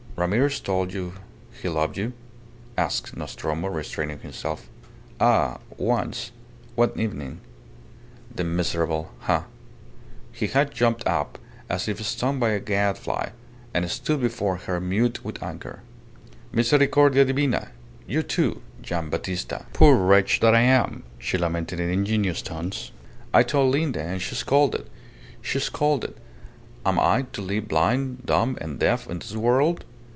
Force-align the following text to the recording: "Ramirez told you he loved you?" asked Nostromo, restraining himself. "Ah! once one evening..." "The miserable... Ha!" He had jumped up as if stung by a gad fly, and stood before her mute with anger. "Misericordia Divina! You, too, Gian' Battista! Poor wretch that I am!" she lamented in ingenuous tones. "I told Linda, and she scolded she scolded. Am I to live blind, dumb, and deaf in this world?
"Ramirez 0.17 0.59
told 0.59 0.93
you 0.93 1.13
he 1.63 1.67
loved 1.67 1.97
you?" 1.97 2.13
asked 2.77 3.17
Nostromo, 3.17 3.69
restraining 3.69 4.19
himself. 4.19 4.69
"Ah! 5.19 5.57
once 5.77 6.29
one 6.75 6.91
evening..." 6.95 7.39
"The 8.35 8.43
miserable... 8.43 9.11
Ha!" 9.21 9.45
He 10.31 10.45
had 10.45 10.69
jumped 10.73 11.07
up 11.07 11.39
as 11.69 11.87
if 11.87 12.03
stung 12.05 12.39
by 12.39 12.49
a 12.49 12.59
gad 12.59 12.99
fly, 12.99 13.31
and 13.73 13.89
stood 13.89 14.21
before 14.21 14.57
her 14.57 14.79
mute 14.79 15.25
with 15.25 15.41
anger. 15.41 15.81
"Misericordia 16.51 17.25
Divina! 17.25 17.69
You, 18.05 18.21
too, 18.21 18.61
Gian' 18.79 19.09
Battista! 19.09 19.65
Poor 19.73 19.95
wretch 19.95 20.39
that 20.41 20.53
I 20.53 20.61
am!" 20.61 21.01
she 21.17 21.35
lamented 21.39 21.79
in 21.79 21.89
ingenuous 21.89 22.43
tones. 22.43 22.91
"I 23.33 23.41
told 23.41 23.71
Linda, 23.71 24.01
and 24.03 24.21
she 24.21 24.35
scolded 24.35 24.87
she 25.41 25.57
scolded. 25.57 26.13
Am 26.85 26.99
I 26.99 27.23
to 27.33 27.41
live 27.41 27.67
blind, 27.69 28.23
dumb, 28.27 28.55
and 28.61 28.77
deaf 28.77 29.09
in 29.09 29.17
this 29.17 29.35
world? 29.35 29.83